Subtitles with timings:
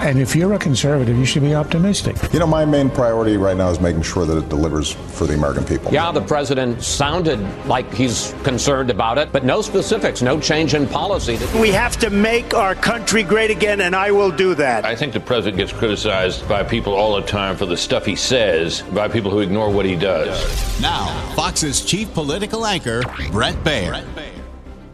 [0.00, 2.16] And if you're a conservative, you should be optimistic.
[2.32, 5.34] You know, my main priority right now is making sure that it delivers for the
[5.34, 5.92] American people.
[5.92, 10.86] Yeah, the president sounded like he's concerned about it, but no specifics, no change in
[10.86, 11.38] policy.
[11.60, 14.86] We have to make our country great again, and I will do that.
[14.86, 18.16] I think the president gets criticized by people all the time for the stuff he
[18.16, 20.80] says, by people who ignore what he does.
[20.80, 24.39] Now, Fox's chief political anchor, Bret Baier.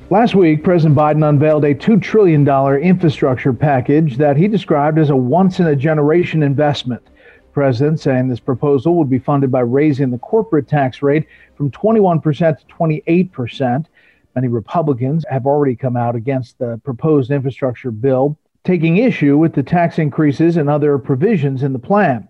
[0.08, 2.48] Last week, President Biden unveiled a $2 trillion
[2.80, 7.02] infrastructure package that he described as a once in a generation investment.
[7.52, 12.22] President saying this proposal would be funded by raising the corporate tax rate from 21%
[12.22, 13.86] to 28%.
[14.36, 19.62] Many Republicans have already come out against the proposed infrastructure bill, taking issue with the
[19.64, 22.28] tax increases and other provisions in the plan.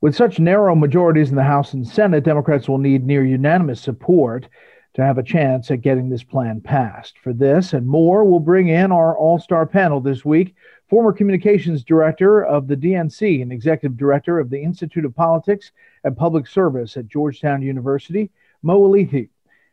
[0.00, 4.48] With such narrow majorities in the House and Senate, Democrats will need near unanimous support
[4.94, 7.18] to have a chance at getting this plan passed.
[7.18, 10.54] For this and more, we'll bring in our all star panel this week
[10.92, 15.72] former communications director of the DNC and executive director of the Institute of Politics
[16.04, 18.30] and Public Service at Georgetown University,
[18.62, 19.30] Mo Elleithee,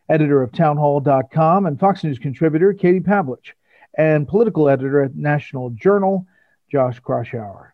[0.07, 3.51] editor of townhall.com, and Fox News contributor Katie Pavlich,
[3.97, 6.25] and political editor at National Journal,
[6.71, 7.71] Josh Kraushaar.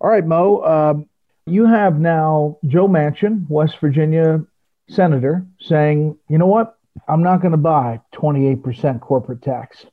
[0.00, 1.06] All right, Mo, um,
[1.46, 4.44] you have now Joe Manchin, West Virginia
[4.88, 6.77] senator, saying, you know what?
[7.06, 9.84] I'm not going to buy 28% corporate tax.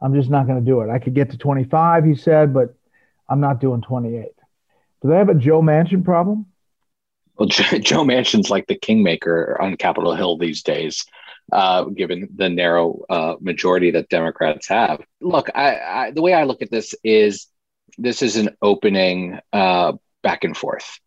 [0.00, 0.90] I'm just not going to do it.
[0.90, 2.74] I could get to 25, he said, but
[3.28, 4.26] I'm not doing 28.
[5.02, 6.46] Do they have a Joe Manchin problem?
[7.36, 11.04] Well, Joe Manchin's like the kingmaker on Capitol Hill these days,
[11.52, 15.00] uh, given the narrow uh, majority that Democrats have.
[15.20, 17.46] Look, I, I, the way I look at this is
[17.96, 19.92] this is an opening uh,
[20.22, 20.98] back and forth.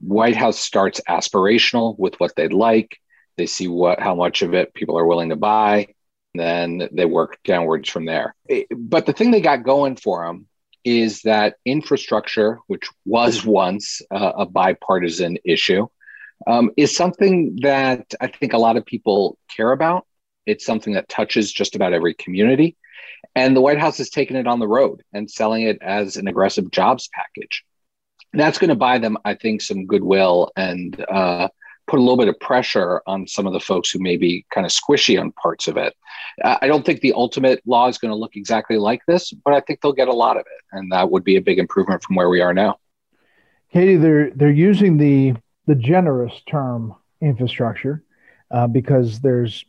[0.00, 2.98] White House starts aspirational with what they'd like.
[3.38, 5.94] They see what how much of it people are willing to buy.
[6.34, 8.34] Then they work downwards from there.
[8.70, 10.46] But the thing they got going for them
[10.84, 15.86] is that infrastructure, which was once a bipartisan issue,
[16.46, 20.06] um, is something that I think a lot of people care about.
[20.46, 22.76] It's something that touches just about every community.
[23.34, 26.28] And the White House has taken it on the road and selling it as an
[26.28, 27.64] aggressive jobs package.
[28.32, 31.48] That's going to buy them, I think, some goodwill and uh,
[31.88, 34.66] put a little bit of pressure on some of the folks who may be kind
[34.66, 35.94] of squishy on parts of it.
[36.44, 39.60] I don't think the ultimate law is going to look exactly like this, but I
[39.60, 42.16] think they'll get a lot of it, and that would be a big improvement from
[42.16, 42.78] where we are now.
[43.72, 45.34] Katie, they're they're using the
[45.66, 48.04] the generous term infrastructure
[48.50, 49.64] uh, because there's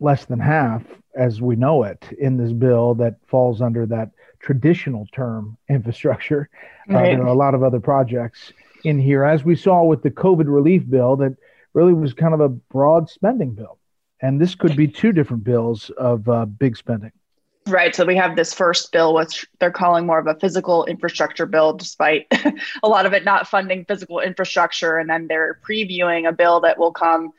[0.00, 0.82] less than half,
[1.16, 6.48] as we know it, in this bill that falls under that traditional term infrastructure.
[6.88, 7.14] Right.
[7.14, 8.52] Uh, there are a lot of other projects
[8.84, 11.36] in here, as we saw with the COVID relief bill, that
[11.74, 13.78] really was kind of a broad spending bill.
[14.20, 17.12] And this could be two different bills of uh, big spending.
[17.66, 17.94] Right.
[17.94, 21.72] So we have this first bill, which they're calling more of a physical infrastructure bill,
[21.72, 22.26] despite
[22.82, 24.98] a lot of it not funding physical infrastructure.
[24.98, 27.32] And then they're previewing a bill that will come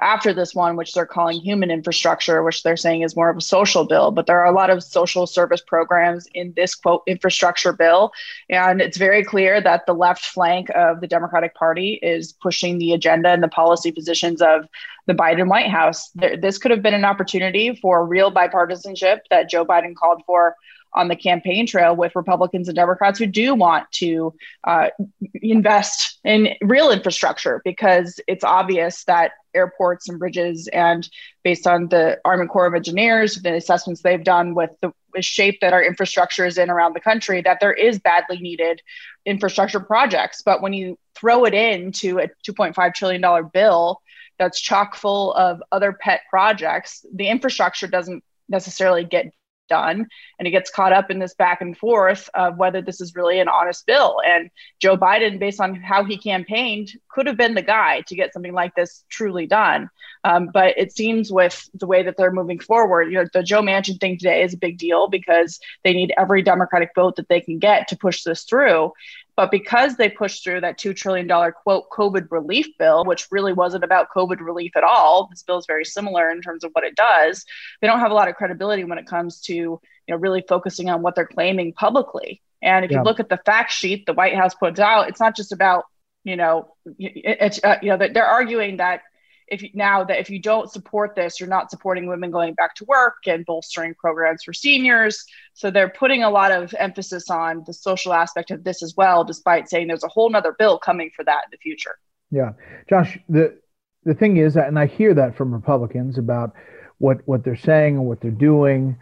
[0.00, 3.40] after this one, which they're calling human infrastructure, which they're saying is more of a
[3.40, 4.10] social bill.
[4.10, 8.12] But there are a lot of social service programs in this quote infrastructure bill.
[8.48, 12.92] And it's very clear that the left flank of the Democratic Party is pushing the
[12.92, 14.68] agenda and the policy positions of
[15.06, 16.10] the Biden White House.
[16.14, 20.54] This could have been an opportunity for real bipartisanship that Joe Biden called for
[20.94, 24.34] on the campaign trail with Republicans and Democrats who do want to
[24.64, 24.88] uh,
[25.34, 31.08] invest in real infrastructure because it's obvious that airports and bridges, and
[31.42, 35.72] based on the Army Corps of Engineers, the assessments they've done with the shape that
[35.72, 38.80] our infrastructure is in around the country, that there is badly needed
[39.24, 40.42] infrastructure projects.
[40.42, 44.00] But when you throw it into a $2.5 trillion bill,
[44.38, 49.32] that's chock full of other pet projects, the infrastructure doesn't necessarily get
[49.68, 50.06] done.
[50.38, 53.38] And it gets caught up in this back and forth of whether this is really
[53.38, 54.20] an honest bill.
[54.26, 54.50] And
[54.80, 58.52] Joe Biden, based on how he campaigned, could have been the guy to get something
[58.52, 59.90] like this truly done.
[60.24, 63.62] Um, but it seems with the way that they're moving forward, you know, the Joe
[63.62, 67.40] Manchin thing today is a big deal because they need every Democratic vote that they
[67.40, 68.92] can get to push this through.
[69.38, 73.84] But because they pushed through that $2 trillion quote COVID relief bill, which really wasn't
[73.84, 76.96] about COVID relief at all, this bill is very similar in terms of what it
[76.96, 77.44] does.
[77.80, 80.90] They don't have a lot of credibility when it comes to you know really focusing
[80.90, 82.42] on what they're claiming publicly.
[82.62, 82.98] And if yeah.
[82.98, 85.84] you look at the fact sheet the White House puts out, it's not just about
[86.24, 89.02] you know it's uh, you know that they're arguing that
[89.50, 92.74] if you, now that if you don't support this, you're not supporting women going back
[92.76, 95.24] to work and bolstering programs for seniors.
[95.54, 99.24] So they're putting a lot of emphasis on the social aspect of this as well,
[99.24, 101.98] despite saying there's a whole nother bill coming for that in the future.
[102.30, 102.52] Yeah,
[102.88, 103.58] Josh, the
[104.04, 106.54] the thing is that, and I hear that from Republicans about
[106.98, 108.96] what what they're saying and what they're doing.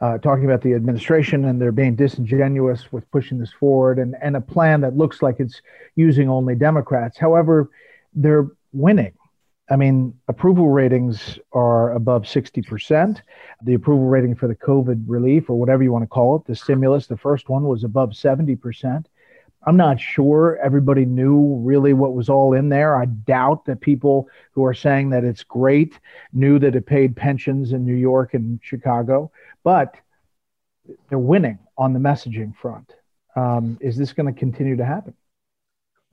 [0.00, 4.34] Uh, talking about the administration and they're being disingenuous with pushing this forward and, and
[4.34, 5.60] a plan that looks like it's
[5.94, 7.18] using only Democrats.
[7.18, 7.70] However,
[8.14, 9.12] they're winning.
[9.70, 13.20] I mean, approval ratings are above 60%.
[13.62, 16.56] The approval rating for the COVID relief, or whatever you want to call it, the
[16.56, 19.04] stimulus, the first one was above 70%.
[19.66, 22.96] I'm not sure everybody knew really what was all in there.
[22.96, 26.00] I doubt that people who are saying that it's great
[26.32, 29.30] knew that it paid pensions in New York and Chicago,
[29.62, 29.94] but
[31.08, 32.94] they're winning on the messaging front.
[33.36, 35.14] Um, is this going to continue to happen?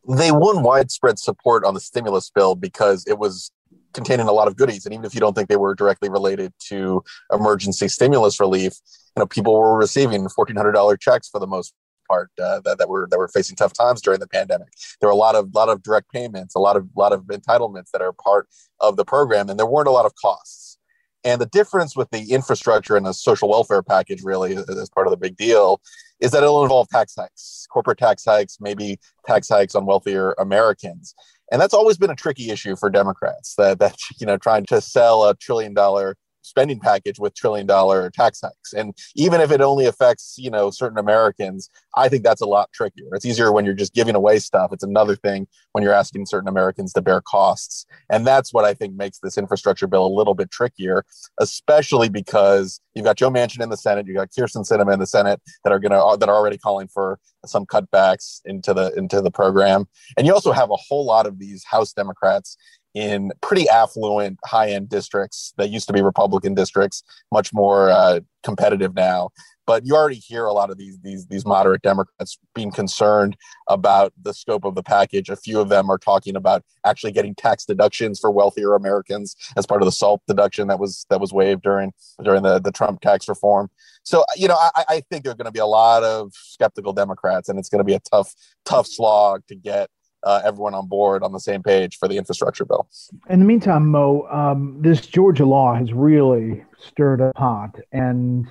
[0.07, 3.51] They won widespread support on the stimulus bill because it was
[3.94, 4.86] containing a lot of goodies.
[4.86, 8.74] And even if you don't think they were directly related to emergency stimulus relief,
[9.15, 11.74] you know, people were receiving $1,400 checks for the most
[12.07, 14.69] part uh, that, that were that were facing tough times during the pandemic.
[15.01, 17.92] There were a lot of lot of direct payments, a lot of lot of entitlements
[17.92, 18.48] that are part
[18.80, 20.77] of the program, and there weren't a lot of costs.
[21.24, 25.12] And the difference with the infrastructure and the social welfare package, really, as part of
[25.12, 25.81] the big deal,
[26.19, 31.14] is that it'll involve tax hikes, corporate tax hikes, maybe tax hikes on wealthier Americans.
[31.52, 34.81] And that's always been a tricky issue for Democrats that, that you know, trying to
[34.81, 36.18] sell a trillion dollar
[36.48, 38.74] spending package with trillion dollar tax hikes.
[38.74, 42.72] And even if it only affects, you know, certain Americans, I think that's a lot
[42.74, 43.08] trickier.
[43.14, 44.72] It's easier when you're just giving away stuff.
[44.72, 47.86] It's another thing when you're asking certain Americans to bear costs.
[48.10, 51.04] And that's what I think makes this infrastructure bill a little bit trickier,
[51.40, 55.08] especially because you've got Joe Manchin in the Senate, you've got Kyrsten Sinema in the
[55.08, 59.32] Senate that are to that are already calling for some cutbacks into the into the
[59.32, 59.88] program.
[60.18, 62.58] And you also have a whole lot of these House Democrats
[62.98, 68.20] in pretty affluent high end districts that used to be Republican districts, much more uh,
[68.44, 69.30] competitive now.
[69.68, 74.14] But you already hear a lot of these these these moderate Democrats being concerned about
[74.20, 75.30] the scope of the package.
[75.30, 79.68] A few of them are talking about actually getting tax deductions for wealthier Americans as
[79.68, 81.92] part of the SALT deduction that was that was waived during
[82.24, 83.70] during the, the Trump tax reform.
[84.04, 86.94] So you know, I, I think there are going to be a lot of skeptical
[86.94, 88.34] Democrats, and it's going to be a tough
[88.66, 89.90] tough slog to get
[90.27, 92.89] uh, everyone on board on the same page for the infrastructure bill.
[93.29, 98.45] In the meantime, Mo, um, this Georgia law has really stirred a pot, and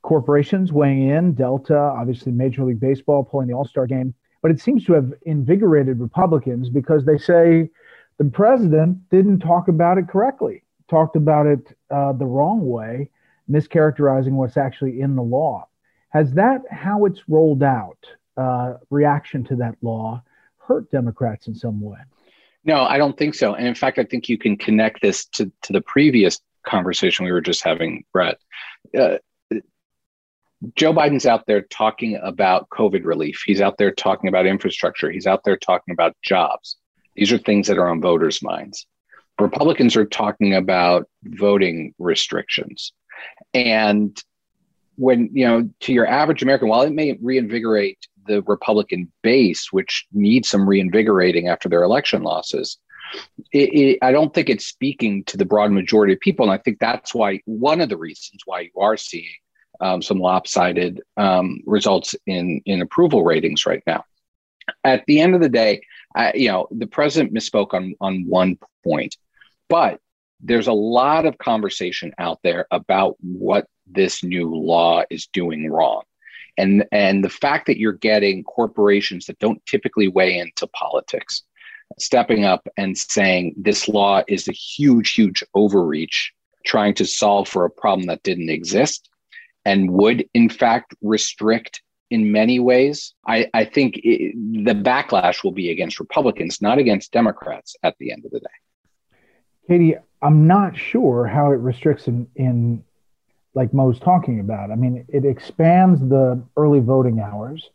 [0.00, 4.58] corporations weighing in, Delta, obviously Major League Baseball pulling the All Star game, but it
[4.58, 7.68] seems to have invigorated Republicans because they say
[8.16, 13.10] the president didn't talk about it correctly, talked about it uh, the wrong way,
[13.50, 15.68] mischaracterizing what's actually in the law.
[16.08, 17.98] Has that how it's rolled out?
[18.38, 20.22] Uh, reaction to that law
[20.68, 21.98] hurt Democrats in some way.
[22.64, 23.54] No, I don't think so.
[23.54, 27.32] And in fact, I think you can connect this to, to the previous conversation we
[27.32, 28.38] were just having, Bret.
[28.96, 29.16] Uh,
[30.74, 33.42] Joe Biden's out there talking about COVID relief.
[33.46, 35.10] He's out there talking about infrastructure.
[35.10, 36.76] He's out there talking about jobs.
[37.14, 38.86] These are things that are on voters' minds.
[39.40, 42.92] Republicans are talking about voting restrictions.
[43.54, 44.20] And
[44.96, 50.06] when, you know, to your average American, while it may reinvigorate the Republican base, which
[50.12, 52.78] needs some reinvigorating after their election losses.
[53.52, 56.44] It, it, I don't think it's speaking to the broad majority of people.
[56.44, 59.34] And I think that's why one of the reasons why you are seeing
[59.80, 64.04] um, some lopsided um, results in, in approval ratings right now.
[64.84, 65.80] At the end of the day,
[66.14, 69.16] I, you know, the president misspoke on, on one point,
[69.68, 70.00] but
[70.40, 76.02] there's a lot of conversation out there about what this new law is doing wrong
[76.58, 81.42] and and the fact that you're getting corporations that don't typically weigh into politics
[81.98, 86.32] stepping up and saying this law is a huge huge overreach
[86.66, 89.08] trying to solve for a problem that didn't exist
[89.64, 94.34] and would in fact restrict in many ways i, I think it,
[94.64, 98.46] the backlash will be against republicans not against democrats at the end of the day.
[99.66, 102.84] Katie i'm not sure how it restricts in, in
[103.54, 104.70] like Mo's talking about.
[104.70, 107.70] I mean, it expands the early voting hours.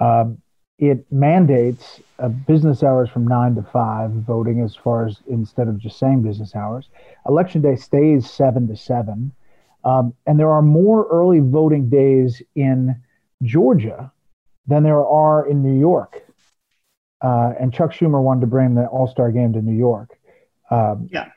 [0.00, 0.38] Um,
[0.78, 5.78] it mandates uh, business hours from nine to five voting as far as instead of
[5.78, 6.88] just saying business hours.
[7.26, 9.32] Election day stays seven to seven.
[9.84, 12.94] Um, and there are more early voting days in
[13.42, 14.12] Georgia
[14.66, 16.22] than there are in New York.
[17.22, 20.18] uh, and Chuck Schumer wanted to bring the All Star game to New York.
[20.70, 21.30] Um, yeah.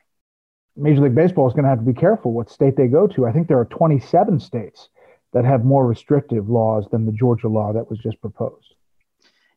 [0.76, 3.26] Major League Baseball is going to have to be careful what state they go to.
[3.26, 4.90] I think there are 27 states
[5.34, 8.74] that have more restrictive laws than the Georgia law that was just proposed.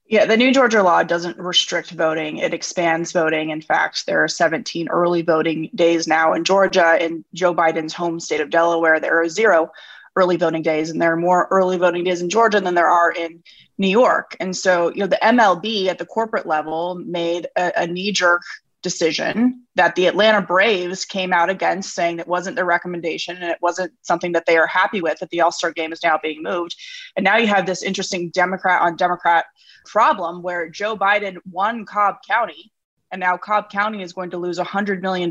[0.07, 3.51] Yeah, the new Georgia law doesn't restrict voting, it expands voting.
[3.51, 7.03] In fact, there are 17 early voting days now in Georgia.
[7.03, 9.71] In Joe Biden's home state of Delaware, there are zero
[10.15, 13.11] early voting days, and there are more early voting days in Georgia than there are
[13.13, 13.43] in
[13.79, 14.37] New York.
[14.39, 18.43] And so, you know, the MLB at the corporate level made a, a knee jerk
[18.83, 23.59] decision that the Atlanta Braves came out against, saying it wasn't their recommendation and it
[23.63, 26.43] wasn't something that they are happy with, that the All Star game is now being
[26.43, 26.77] moved.
[27.17, 29.47] And now you have this interesting Democrat on Democrat
[29.87, 32.73] problem where Joe Biden won Cobb County.
[33.11, 35.31] And now Cobb County is going to lose $100 million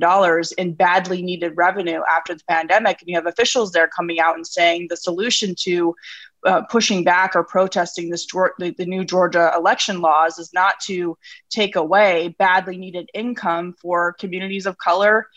[0.60, 3.01] in badly needed revenue after the pandemic.
[3.01, 5.96] And you have officials there coming out and saying the solution to
[6.45, 11.17] uh, pushing back or protesting this the, the new Georgia election laws is not to
[11.50, 15.27] take away badly needed income for communities of color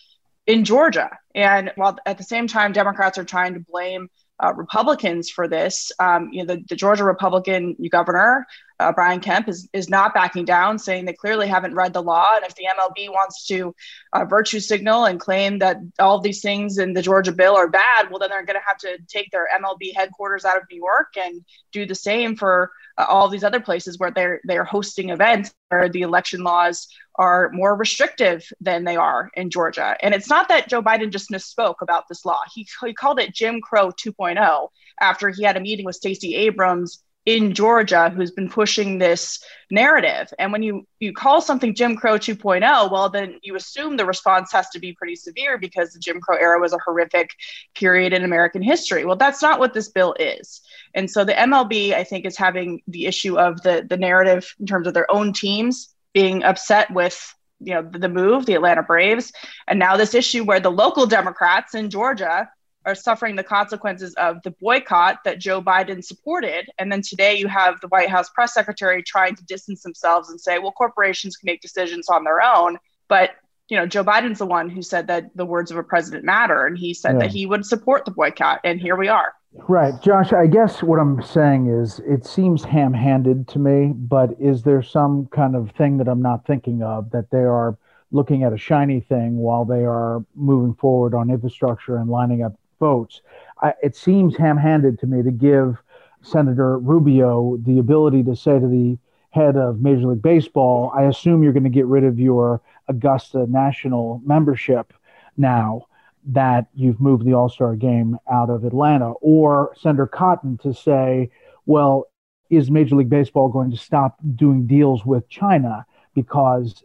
[0.46, 1.10] in Georgia.
[1.34, 4.08] And while at the same time, Democrats are trying to blame
[4.42, 5.92] uh, Republicans for this.
[5.98, 8.46] Um, you know, the, the, Georgia Republican governor,
[8.80, 12.28] uh, Brian Kemp, is, is not backing down, saying they clearly haven't read the law.
[12.36, 13.74] And if the MLB wants to
[14.12, 18.10] uh, virtue signal and claim that all these things in the Georgia bill are bad,
[18.10, 21.14] well, then they're going to have to take their MLB headquarters out of New York
[21.16, 25.52] and do the same for uh, all these other places where they're they're hosting events
[25.68, 29.96] where the election laws are more restrictive than they are in Georgia.
[30.00, 32.40] And it's not that Joe Biden just misspoke about this law.
[32.52, 34.68] He, he called it Jim Crow 2.0
[35.00, 40.32] after he had a meeting with Stacey Abrams in Georgia who's been pushing this narrative.
[40.38, 44.52] And when you you call something Jim Crow 2.0, well then you assume the response
[44.52, 47.30] has to be pretty severe because the Jim Crow era was a horrific
[47.74, 49.04] period in American history.
[49.04, 50.60] Well, that's not what this bill is.
[50.94, 54.66] And so the MLB I think is having the issue of the the narrative in
[54.66, 59.32] terms of their own teams being upset with you know the, move, the Atlanta Braves,
[59.66, 62.48] and now this issue where the local Democrats in Georgia
[62.86, 66.68] are suffering the consequences of the boycott that Joe Biden supported.
[66.78, 70.40] And then today you have the White House press secretary trying to distance themselves and
[70.40, 72.78] say, well, corporations can make decisions on their own.
[73.08, 73.30] But
[73.68, 76.66] you know, Joe Biden's the one who said that the words of a president matter,
[76.66, 77.20] and he said yeah.
[77.20, 79.32] that he would support the boycott, and here we are.
[79.68, 80.32] Right, Josh.
[80.32, 85.28] I guess what I'm saying is it seems ham-handed to me, but is there some
[85.28, 87.78] kind of thing that I'm not thinking of that they are
[88.10, 92.54] looking at a shiny thing while they are moving forward on infrastructure and lining up
[92.78, 93.22] votes.
[93.62, 95.82] I, it seems ham handed to me to give
[96.22, 98.98] Senator Rubio the ability to say to the
[99.30, 103.46] head of Major League Baseball, I assume you're going to get rid of your Augusta
[103.48, 104.92] National membership
[105.36, 105.86] now
[106.26, 109.12] that you've moved the All Star game out of Atlanta.
[109.20, 111.30] Or Senator Cotton to say,
[111.66, 112.08] well,
[112.48, 116.84] is Major League Baseball going to stop doing deals with China because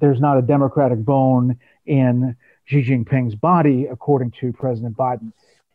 [0.00, 2.36] there's not a Democratic bone in
[2.68, 5.32] Xi Jinping's body, according to President Biden.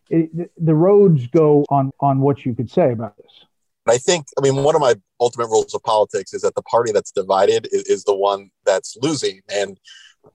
[0.09, 3.45] It, the roads go on on what you could say about this.
[3.87, 6.91] I think, I mean, one of my ultimate rules of politics is that the party
[6.91, 9.41] that's divided is, is the one that's losing.
[9.53, 9.77] And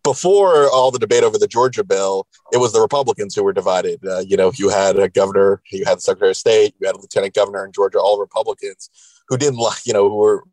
[0.02, 4.04] before all the debate over the Georgia bill, it was the Republicans who were divided.
[4.04, 6.96] Uh, you know, you had a governor, you had the Secretary of State, you had
[6.96, 8.90] a lieutenant governor in Georgia, all Republicans
[9.28, 10.44] who didn't like, you know, who were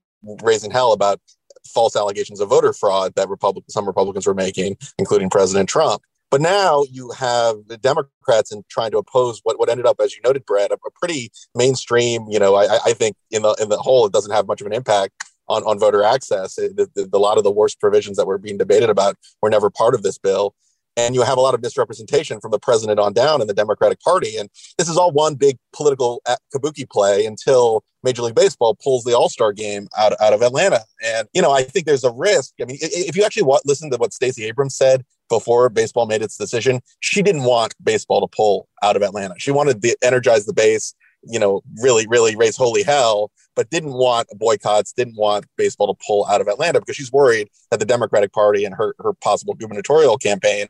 [0.43, 1.19] raising hell about
[1.67, 6.01] false allegations of voter fraud that Republic, some Republicans were making, including President Trump.
[6.31, 10.15] But now you have the Democrats and trying to oppose what, what ended up, as
[10.15, 12.25] you noted, Bret, a, a pretty mainstream.
[12.29, 14.67] You know, I, I think in the in the whole, it doesn't have much of
[14.67, 15.13] an impact
[15.47, 16.57] on, on voter access.
[16.57, 19.49] It, the, the, a lot of the worst provisions that were being debated about were
[19.49, 20.55] never part of this bill
[20.97, 23.99] and you have a lot of misrepresentation from the president on down in the Democratic
[24.01, 24.37] Party.
[24.37, 29.03] And this is all one big political uh, kabuki play until Major League Baseball pulls
[29.03, 30.81] the All Star game out, out of Atlanta.
[31.03, 32.53] And, you know, I think there's a risk.
[32.61, 36.37] I mean, if you actually listen to what Stacey Abrams said before baseball made its
[36.37, 39.35] decision, she didn't want baseball to pull out of Atlanta.
[39.37, 43.93] She wanted to energize the base, you know, really, really raise holy hell, but didn't
[43.93, 47.85] want boycotts, didn't want baseball to pull out of Atlanta because she's worried that the
[47.85, 50.67] Democratic Party and her, her possible gubernatorial campaign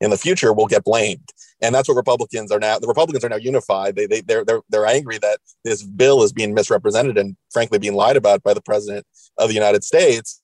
[0.00, 1.28] in the future will get blamed.
[1.60, 2.78] And that's what Republicans are now.
[2.78, 3.96] The Republicans are now unified.
[3.96, 7.94] They, they, they're, they're, they're angry that this bill is being misrepresented and frankly being
[7.94, 9.06] lied about by the president
[9.38, 10.42] of the United States.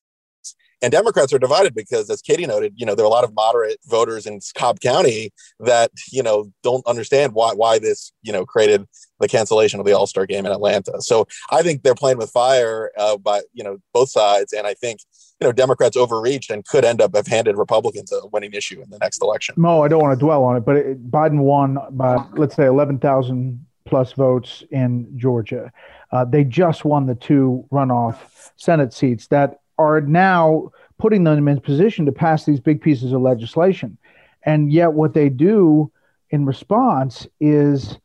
[0.83, 3.33] And Democrats are divided because, as Katie noted, you know, there are a lot of
[3.35, 8.45] moderate voters in Cobb County that, you know, don't understand why, why this, you know,
[8.45, 8.85] created
[9.21, 11.01] the cancellation of the All Star game in Atlanta.
[11.01, 14.53] So I think they're playing with fire uh, by, you know, both sides.
[14.53, 14.99] And I think
[15.43, 18.89] you know Democrats overreached and could end up have handed Republicans a winning issue in
[18.91, 19.57] the next election.
[19.59, 22.67] No, I don't want to dwell on it, but it, Biden won by let's say
[22.67, 25.73] eleven thousand plus votes in Georgia.
[26.13, 28.19] Uh, they just won the two runoff
[28.57, 33.21] Senate seats that are now putting them in position to pass these big pieces of
[33.21, 33.99] legislation.
[34.45, 35.91] And yet, what they do
[36.31, 37.99] in response is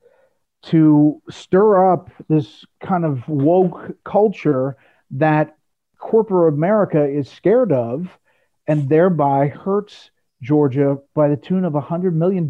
[0.63, 4.75] to stir up this kind of woke culture
[5.11, 5.56] that
[5.97, 8.09] corporate America is scared of
[8.67, 10.11] and thereby hurts
[10.41, 12.47] Georgia by the tune of $100 million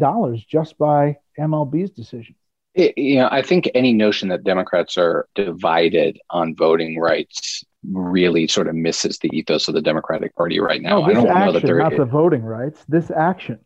[0.48, 2.34] just by MLB's decision.
[2.74, 8.46] It, you know, I think any notion that Democrats are divided on voting rights really
[8.46, 11.00] sort of misses the ethos of the Democratic Party right now.
[11.00, 12.84] No, I don't action, know that they're not the voting rights.
[12.88, 13.58] This action.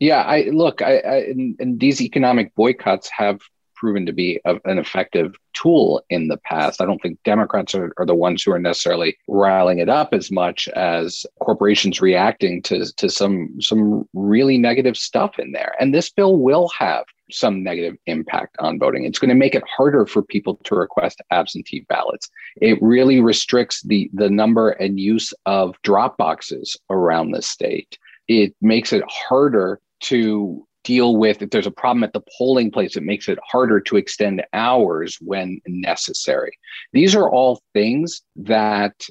[0.00, 3.40] Yeah, I look, I, I and, and these economic boycotts have
[3.82, 6.80] proven to be a, an effective tool in the past.
[6.80, 10.30] I don't think Democrats are, are, the ones who are necessarily riling it up as
[10.30, 15.74] much as corporations reacting to, to some some really negative stuff in there.
[15.80, 19.04] And this bill will have some negative impact on voting.
[19.04, 22.30] It's going to make it harder for people to request absentee ballots.
[22.60, 27.98] It really restricts the the number and use of drop boxes around the state.
[28.28, 32.96] It makes it harder to deal with if there's a problem at the polling place
[32.96, 36.52] it makes it harder to extend hours when necessary
[36.92, 39.06] these are all things that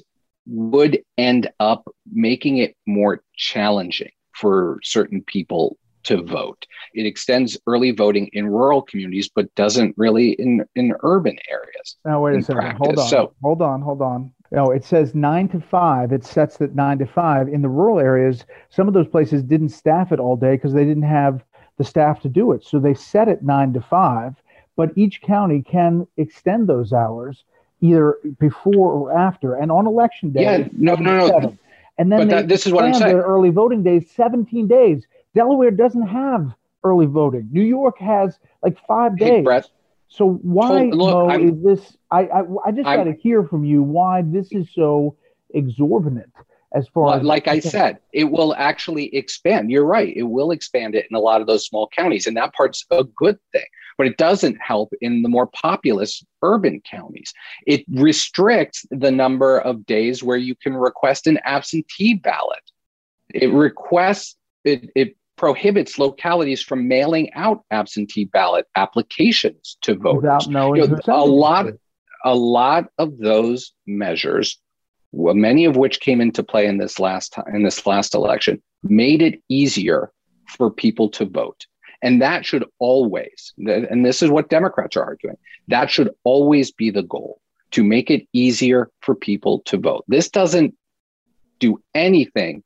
[0.46, 7.92] would end up making it more challenging for certain people to vote it extends early
[7.92, 12.60] voting in rural communities but doesn't really in in urban areas now wait a second
[12.60, 12.86] practice.
[12.86, 16.12] hold on so, hold on hold on no, it says nine to five.
[16.12, 17.48] It sets that nine to five.
[17.48, 20.84] In the rural areas, some of those places didn't staff it all day because they
[20.84, 21.42] didn't have
[21.82, 22.64] the staff to do it.
[22.64, 24.34] So they set it nine to five,
[24.76, 27.44] but each county can extend those hours
[27.80, 29.56] either before or after.
[29.56, 31.58] And on election day, yeah, no, no, no.
[31.98, 33.12] And then that, this is what I'm saying.
[33.12, 35.06] Their early voting days, 17 days.
[35.34, 37.48] Delaware doesn't have early voting.
[37.50, 39.44] New York has like five days.
[39.44, 39.68] Bret,
[40.08, 41.96] so why look, is this?
[42.10, 45.16] I I, I just got to hear from you why this is so
[45.50, 46.32] exorbitant
[46.74, 49.70] as far well, as like I said, it will actually expand.
[49.70, 50.12] You're right.
[50.16, 53.04] It will expand it in a lot of those small counties, and that part's a
[53.04, 53.64] good thing.
[53.98, 57.32] But it doesn't help in the more populous urban counties.
[57.66, 62.62] It restricts the number of days where you can request an absentee ballot.
[63.34, 70.22] It requests it, it prohibits localities from mailing out absentee ballot applications to voters.
[70.22, 71.66] Without knowing you know, a lot,
[72.24, 74.58] a lot of those measures
[75.12, 79.22] many of which came into play in this last time, in this last election, made
[79.22, 80.10] it easier
[80.48, 81.66] for people to vote.
[82.02, 85.36] And that should always, and this is what Democrats are arguing,
[85.68, 87.40] that should always be the goal
[87.72, 90.04] to make it easier for people to vote.
[90.08, 90.74] This doesn't
[91.58, 92.64] do anything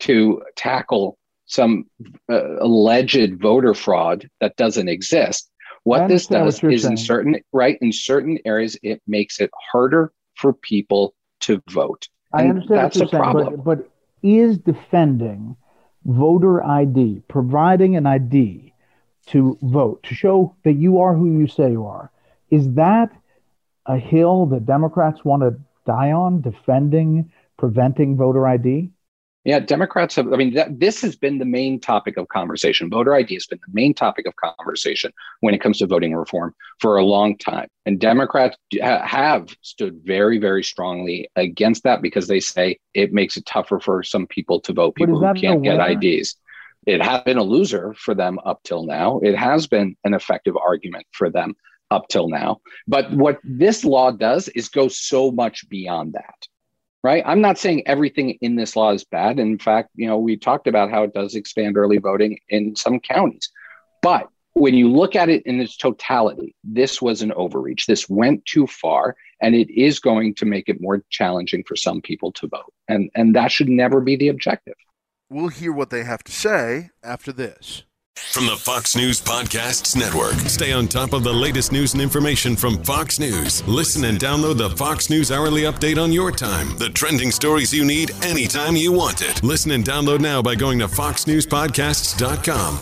[0.00, 1.84] to tackle some
[2.30, 5.50] uh, alleged voter fraud that doesn't exist.
[5.84, 6.92] What this does what is saying.
[6.92, 12.08] in certain right in certain areas it makes it harder for people to vote.
[12.32, 13.56] And I understand that's what you're saying, problem.
[13.56, 13.90] But, but
[14.22, 15.56] is defending
[16.04, 18.72] voter ID, providing an ID
[19.26, 22.10] to vote, to show that you are who you say you are,
[22.50, 23.10] is that
[23.86, 28.90] a hill that Democrats want to die on, defending, preventing voter ID?
[29.44, 32.88] Yeah, Democrats have, I mean, that, this has been the main topic of conversation.
[32.88, 36.54] Voter ID has been the main topic of conversation when it comes to voting reform
[36.80, 37.68] for a long time.
[37.84, 43.36] And Democrats ha- have stood very, very strongly against that because they say it makes
[43.36, 46.36] it tougher for some people to vote, people who can't get IDs.
[46.86, 49.20] It has been a loser for them up till now.
[49.22, 51.54] It has been an effective argument for them
[51.90, 52.60] up till now.
[52.88, 56.46] But what this law does is go so much beyond that
[57.04, 57.22] right?
[57.26, 59.38] I'm not saying everything in this law is bad.
[59.38, 62.98] In fact, you know, we talked about how it does expand early voting in some
[62.98, 63.50] counties.
[64.00, 67.86] But when you look at it in its totality, this was an overreach.
[67.86, 72.00] This went too far, and it is going to make it more challenging for some
[72.00, 72.72] people to vote.
[72.88, 74.74] And, and that should never be the objective.
[75.28, 77.82] We'll hear what they have to say after this.
[78.16, 80.34] From the Fox News Podcasts Network.
[80.48, 83.66] Stay on top of the latest news and information from Fox News.
[83.66, 86.76] Listen and download the Fox News Hourly Update on your time.
[86.78, 89.42] The trending stories you need anytime you want it.
[89.42, 92.78] Listen and download now by going to foxnewspodcasts.com.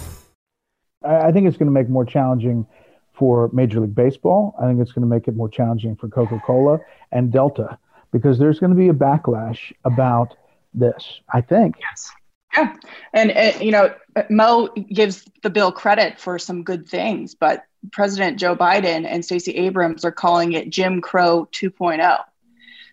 [1.02, 2.66] I think it's going to make more challenging
[3.12, 4.54] for Major League Baseball.
[4.60, 6.78] I think it's going to make it more challenging for Coca Cola
[7.10, 7.78] and Delta
[8.12, 10.36] because there's going to be a backlash about
[10.74, 11.20] this.
[11.32, 11.76] I think.
[11.80, 12.10] Yes.
[12.56, 12.76] Yeah.
[13.12, 13.94] And, you know,
[14.28, 19.52] Mo gives the bill credit for some good things, but President Joe Biden and Stacey
[19.52, 22.24] Abrams are calling it Jim Crow 2.0.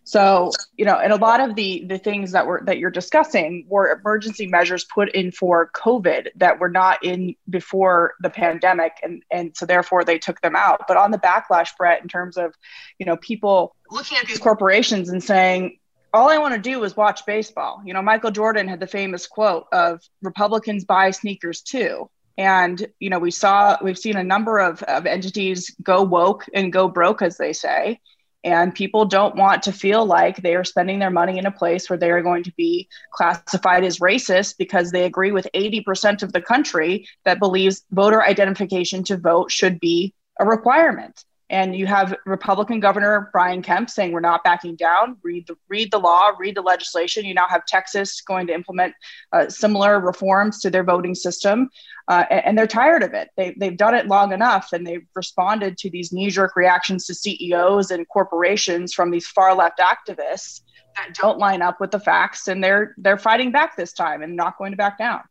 [0.09, 3.65] So, you know, and a lot of the the things that were that you're discussing
[3.67, 9.21] were emergency measures put in for COVID that were not in before the pandemic, and
[9.29, 10.87] and so therefore they took them out.
[10.87, 12.55] But on the backlash, Bret, in terms of,
[12.97, 15.77] you know, people looking at these corporations and saying,
[16.13, 17.81] all I want to do is watch baseball.
[17.85, 22.09] You know, Michael Jordan had the famous quote of Republicans buy sneakers too.
[22.37, 26.71] And, you know, we saw, we've seen a number of, of entities go woke and
[26.71, 27.99] go broke, as they say.
[28.45, 31.89] And people don't want to feel like they are spending their money in a place
[31.89, 36.31] where they are going to be classified as racist because they agree with 80% of
[36.31, 41.25] the country that believes voter identification to vote should be a requirement.
[41.49, 45.17] And you have Republican Governor Brian Kemp saying we're not backing down.
[45.23, 47.25] Read the read the law, read the legislation.
[47.25, 48.93] You now have Texas going to implement
[49.33, 51.69] uh, similar reforms to their voting system,
[52.07, 53.29] uh, and, and, they're tired of it.
[53.35, 57.15] They, they've done it long enough, and they've responded to these knee jerk reactions to
[57.15, 60.61] CEOs and corporations from these far left activists
[60.95, 64.35] that don't line up with the facts, and they're they're fighting back this time and
[64.35, 65.21] not going to back down.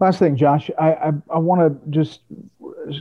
[0.00, 2.20] Last thing, Josh, I I, I want to just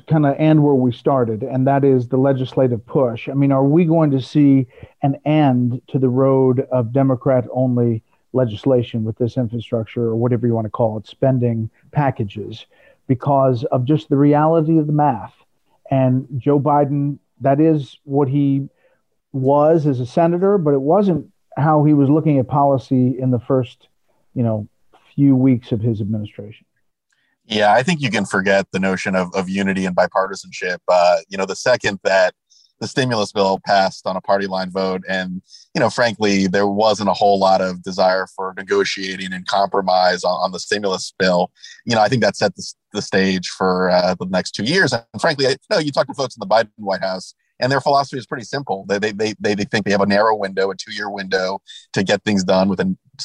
[0.07, 3.29] kind of end where we started, and that is the legislative push.
[3.29, 4.67] I mean, are we going to see
[5.01, 10.53] an end to the road of Democrat only legislation with this infrastructure or whatever you
[10.53, 12.65] want to call it, spending packages,
[13.07, 15.33] because of just the reality of the math?
[15.91, 18.67] And Joe Biden, that is what he
[19.31, 23.39] was as a senator, but it wasn't how he was looking at policy in the
[23.39, 23.87] first,
[24.33, 24.67] you know,
[25.13, 26.65] few weeks of his administration.
[27.47, 30.77] Yeah, I think you can forget the notion of, of unity and bipartisanship.
[30.87, 32.33] Uh, you know, the second that
[32.79, 35.41] the stimulus bill passed on a party line vote, and
[35.73, 40.33] you know, frankly, there wasn't a whole lot of desire for negotiating and compromise on,
[40.33, 41.51] on the stimulus bill.
[41.85, 44.91] You know, I think that set the, the stage for uh, the next two years.
[44.91, 47.71] And frankly, I you know you talk to folks in the Biden White House, and
[47.71, 48.85] their philosophy is pretty simple.
[48.87, 51.61] They, they, they, they, think they have a narrow window, a two year window
[51.93, 52.79] to get things done with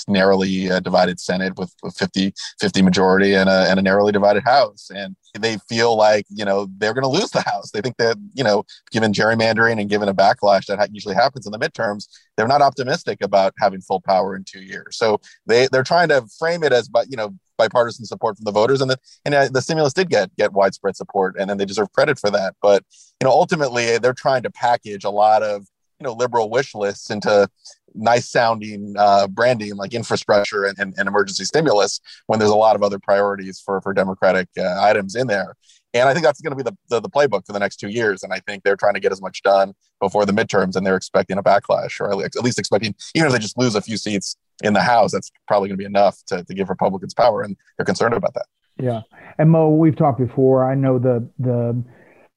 [0.08, 4.44] narrowly uh, divided Senate with a 50, 50 majority and a, and a narrowly divided
[4.44, 4.90] House.
[4.94, 7.70] And they feel like, you know, they're going to lose the House.
[7.70, 11.52] They think that, you know, given gerrymandering and given a backlash that usually happens in
[11.52, 14.96] the midterms, they're not optimistic about having full power in two years.
[14.96, 18.52] So they, they're trying to frame it as, but, you know, bipartisan support from the
[18.52, 21.66] voters, and the and uh, the stimulus did get get widespread support, and then they
[21.66, 22.54] deserve credit for that.
[22.62, 22.84] But
[23.20, 25.66] you know, ultimately, they're trying to package a lot of
[26.00, 27.48] you know liberal wish lists into
[27.94, 32.76] nice sounding uh, branding like infrastructure and, and, and, emergency stimulus when there's a lot
[32.76, 35.54] of other priorities for for democratic uh, items in there
[35.92, 37.88] and i think that's going to be the, the, the playbook for the next two
[37.88, 40.86] years and i think they're trying to get as much done before the midterms and
[40.86, 43.96] they're expecting a backlash or at least expecting even if they just lose a few
[43.96, 47.42] seats in the House, that's probably going to be enough to, to give Republicans power,
[47.42, 48.46] and they're concerned about that.
[48.78, 49.00] Yeah,
[49.38, 50.70] and Mo, we've talked before.
[50.70, 51.82] I know the the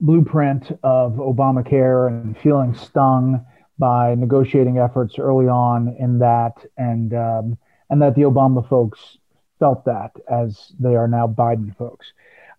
[0.02, 3.46] blueprint of Obamacare and feeling stung
[3.78, 7.58] by negotiating efforts early on in that, and um,
[7.90, 9.18] and that the Obama folks
[9.60, 12.12] felt that as they are now Biden folks.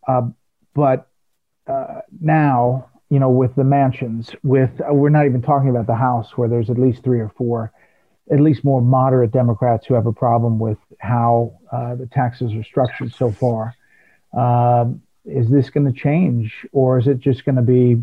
[0.07, 0.23] Uh,
[0.75, 1.09] but
[1.67, 5.95] uh, now, you know, with the Manchins, with uh, we're not even talking about the
[5.95, 7.73] House, where there's at least three or four
[8.31, 12.65] at least more moderate Democrats who have a problem with how uh, the taxes are
[12.65, 13.75] structured so far.
[14.37, 14.87] Uh,
[15.27, 18.03] is this going to change, or is it just going to be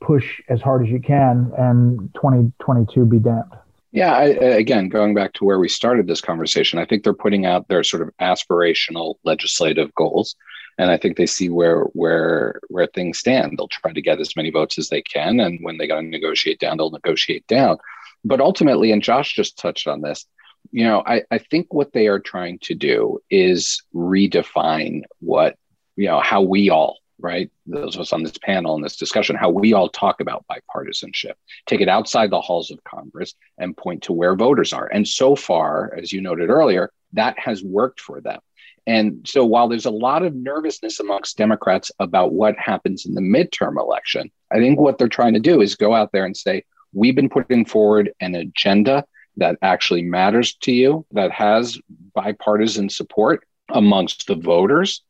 [0.00, 3.44] push as hard as you can and 2022 be damned?
[3.92, 7.44] Yeah, I, again, going back to where we started this conversation, I think they're putting
[7.44, 10.36] out their sort of aspirational legislative goals,
[10.78, 13.58] and I think they see where where where things stand.
[13.58, 16.06] They'll try to get as many votes as they can, and when they got to
[16.06, 17.78] negotiate down, they'll negotiate down.
[18.24, 20.24] But ultimately, and Josh just touched on this,
[20.72, 25.56] you know, I, I think what they are trying to do is redefine what,
[25.96, 29.36] you know, how we all, right, those of us on this panel in this discussion,
[29.36, 31.34] how we all talk about bipartisanship,
[31.66, 34.86] take it outside the halls of Congress and point to where voters are.
[34.86, 38.40] And so far, as you noted earlier, that has worked for them.
[38.86, 43.20] And so while there's a lot of nervousness amongst Democrats about what happens in the
[43.20, 46.64] midterm election, I think what they're trying to do is go out there and say,
[46.92, 49.04] We've been putting forward an agenda
[49.36, 51.78] that actually matters to you, that has
[52.14, 55.02] bipartisan support amongst the voters.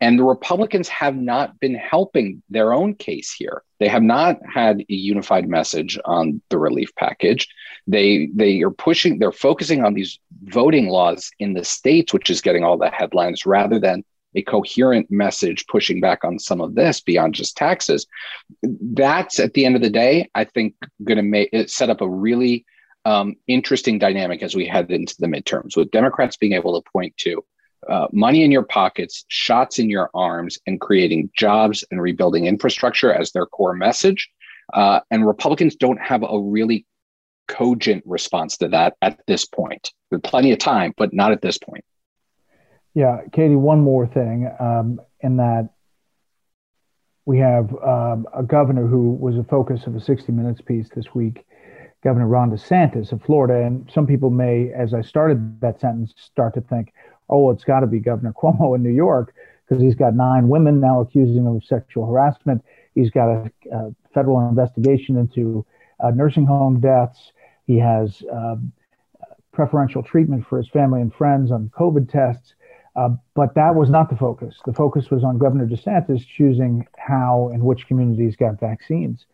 [0.00, 3.62] And the Republicans have not been helping their own case here.
[3.80, 7.48] They have not had a unified message on the relief package.
[7.86, 12.40] They they are pushing, they're focusing on these voting laws in the states, which is
[12.40, 17.00] getting all the headlines, rather than a coherent message pushing back on some of this
[17.00, 18.06] beyond just taxes.
[18.62, 22.00] That's at the end of the day, I think, going to make it set up
[22.00, 22.64] a really
[23.04, 27.16] um, interesting dynamic as we head into the midterms, with Democrats being able to point
[27.18, 27.44] to
[27.88, 33.12] uh, money in your pockets, shots in your arms, and creating jobs and rebuilding infrastructure
[33.12, 34.30] as their core message.
[34.72, 36.86] Uh, and Republicans don't have a really
[37.48, 39.90] cogent response to that at this point.
[40.22, 41.84] Plenty of time, but not at this point.
[42.94, 45.70] Yeah, Katie, one more thing um, in that
[47.26, 51.14] we have um, a governor who was a focus of a 60 Minutes piece this
[51.14, 51.44] week
[52.04, 53.66] Governor Ron DeSantis of Florida.
[53.66, 56.92] And some people may, as I started that sentence, start to think,
[57.28, 59.34] oh, it's got to be Governor Cuomo in New York
[59.66, 62.62] because he's got nine women now accusing him of sexual harassment.
[62.94, 65.64] He's got a, a federal investigation into
[66.00, 67.32] uh, nursing home deaths.
[67.66, 68.72] He has um,
[69.52, 72.54] preferential treatment for his family and friends on COVID tests.
[72.96, 74.54] Uh, but that was not the focus.
[74.64, 79.26] The focus was on Governor DeSantis choosing how and which communities got vaccines.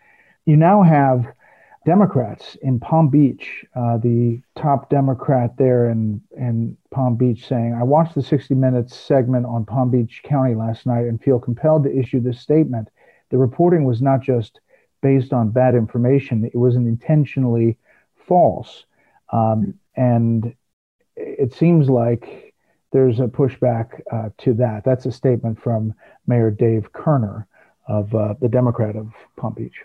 [0.46, 1.26] You now have
[1.86, 7.82] Democrats in Palm Beach, uh, the top Democrat there in, in Palm Beach, saying, I
[7.82, 11.98] watched the 60 Minutes segment on Palm Beach County last night and feel compelled to
[11.98, 12.88] issue this statement.
[13.30, 14.60] The reporting was not just
[15.00, 17.78] based on bad information, it was intentionally
[18.26, 18.84] false.
[19.32, 20.54] Um, and
[21.16, 22.52] it seems like
[22.92, 24.84] there's a pushback uh, to that.
[24.84, 25.94] That's a statement from
[26.26, 27.46] Mayor Dave Kerner
[27.88, 29.80] of uh, the Democrat of Palm Beach.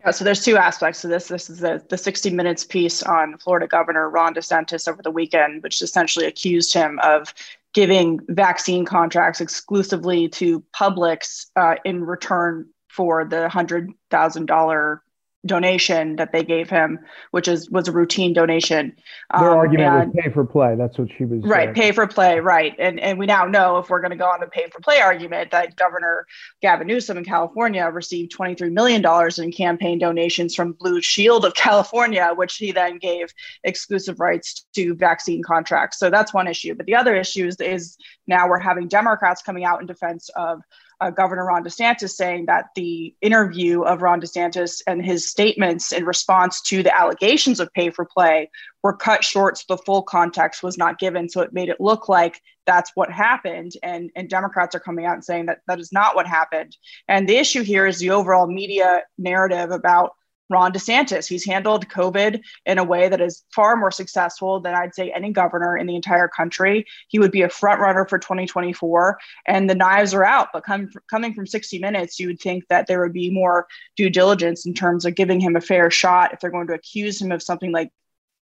[0.00, 1.28] Yeah, so there's two aspects to this.
[1.28, 5.62] This is the, the 60 Minutes piece on Florida Governor Ron DeSantis over the weekend,
[5.62, 7.34] which essentially accused him of
[7.74, 15.00] giving vaccine contracts exclusively to Publix uh, in return for the $100,000
[15.46, 16.98] donation that they gave him,
[17.30, 18.94] which is was a routine donation.
[19.38, 20.74] Their um, argument and, was pay for play.
[20.76, 21.74] That's what she was right.
[21.74, 22.74] Pay for play, right?
[22.78, 25.00] And and we now know if we're going to go on the pay for play
[25.00, 26.26] argument that Governor
[26.60, 31.44] Gavin Newsom in California received twenty three million dollars in campaign donations from Blue Shield
[31.44, 33.32] of California, which he then gave
[33.64, 35.98] exclusive rights to vaccine contracts.
[35.98, 36.74] So that's one issue.
[36.74, 40.60] But the other issue is, is now we're having Democrats coming out in defense of
[41.00, 46.04] uh, Governor Ron DeSantis saying that the interview of Ron DeSantis and his statements in
[46.04, 48.50] response to the allegations of pay for play
[48.82, 51.28] were cut short so the full context was not given.
[51.28, 53.72] So it made it look like that's what happened.
[53.82, 56.76] And, and Democrats are coming out and saying that that is not what happened.
[57.08, 60.12] And the issue here is the overall media narrative about
[60.50, 61.28] Ron DeSantis.
[61.28, 65.32] He's handled COVID in a way that is far more successful than I'd say any
[65.32, 66.84] governor in the entire country.
[67.08, 70.48] He would be a front runner for 2024, and the knives are out.
[70.52, 74.66] But coming from 60 Minutes, you would think that there would be more due diligence
[74.66, 77.42] in terms of giving him a fair shot if they're going to accuse him of
[77.42, 77.92] something like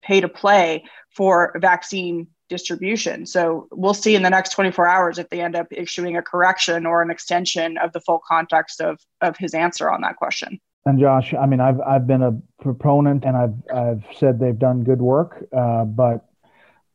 [0.04, 3.26] pay to play for vaccine distribution.
[3.26, 6.86] So we'll see in the next 24 hours if they end up issuing a correction
[6.86, 10.60] or an extension of the full context of, of his answer on that question.
[10.86, 14.84] And Josh, I mean, I've I've been a proponent, and I've I've said they've done
[14.84, 16.26] good work, uh, but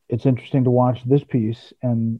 [0.07, 1.73] it's interesting to watch this piece.
[1.81, 2.19] And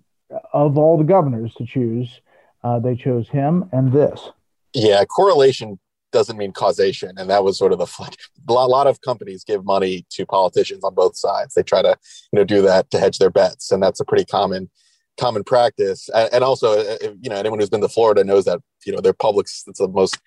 [0.54, 2.22] of all the governors to choose,
[2.64, 4.30] uh, they chose him and this.
[4.74, 5.80] Yeah, correlation
[6.12, 8.18] doesn't mean causation, and that was sort of the
[8.50, 11.54] a lot of companies give money to politicians on both sides.
[11.54, 11.98] They try to
[12.34, 14.70] you know do that to hedge their bets, and that's a pretty common
[15.18, 16.10] common practice.
[16.10, 19.14] And also, uh, you know, anyone who's been to Florida knows that you know their
[19.14, 20.20] Publix it's the most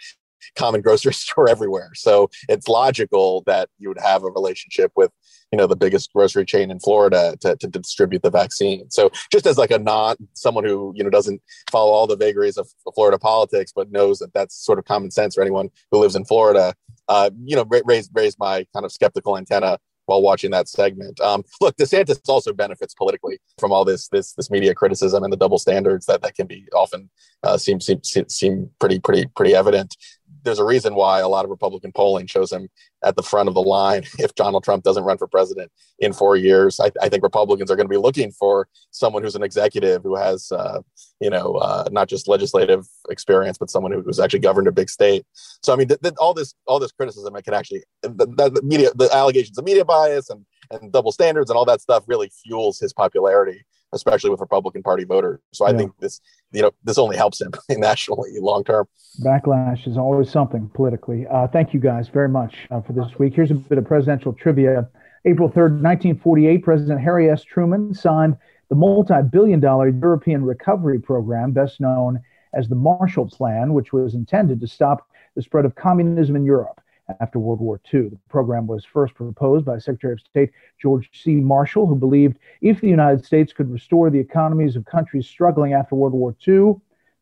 [0.57, 1.91] common grocery store everywhere.
[1.95, 5.11] So it's logical that you would have a relationship with,
[5.53, 8.91] you know, the biggest grocery chain in Florida to, to distribute the vaccine.
[8.91, 12.57] So just as like a not someone who, you know, doesn't follow all the vagaries
[12.57, 16.17] of Florida politics, but knows that that's sort of common sense for anyone who lives
[16.17, 16.75] in Florida,
[17.09, 21.21] uh, you know, raise, raise my kind of skeptical antenna while watching that segment.
[21.21, 25.37] Um, look, DeSantis also benefits politically from all this this this media criticism and the
[25.37, 27.11] double standards that that can be often
[27.43, 29.97] uh, seem seem seem pretty pretty pretty evident
[30.45, 32.69] there's a reason why a lot of Republican polling shows him
[33.03, 34.05] at the front of the line.
[34.19, 37.77] If Donald Trump doesn't run for president in four years, I, I think Republicans are
[37.77, 40.81] going to be looking for someone who's an executive who has, uh,
[41.21, 45.27] you know, uh, not just legislative experience, but someone who's actually governed a big state.
[45.63, 48.63] So, I mean, th- th- all this all this criticism, it can actually the, the
[48.63, 52.31] media, the allegations of media bias and and double standards and all that stuff really
[52.43, 55.41] fuels his popularity especially with Republican Party voters.
[55.53, 55.79] So I yeah.
[55.79, 56.21] think this,
[56.53, 58.87] you know, this only helps him nationally long term.
[59.25, 61.27] Backlash is always something politically.
[61.31, 63.35] Uh, thank you guys very much uh, for this week.
[63.35, 64.89] Here's a bit of presidential trivia.
[65.25, 67.43] April 3rd, 1948, President Harry S.
[67.43, 68.37] Truman signed
[68.69, 72.21] the multi billion dollar European Recovery Program, best known
[72.53, 76.81] as the Marshall Plan, which was intended to stop the spread of communism in Europe
[77.21, 78.09] after World War II.
[78.09, 81.37] The program was first proposed by Secretary of State George C.
[81.37, 85.95] Marshall, who believed if the United States could restore the economies of countries struggling after
[85.95, 86.75] World War II,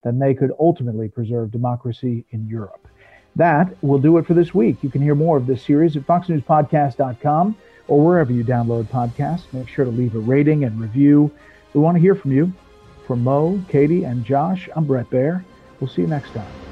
[0.05, 2.87] then they could ultimately preserve democracy in Europe.
[3.37, 4.77] That will do it for this week.
[4.83, 7.57] You can hear more of this series at foxnewspodcast.com
[7.89, 9.53] or wherever you download podcasts.
[9.53, 11.31] Make sure to leave a rating and review.
[11.73, 12.53] We want to hear from you.
[13.07, 15.45] For Mo, Katie, and Josh, I'm Bret Baier.
[15.81, 16.72] We'll see you next time.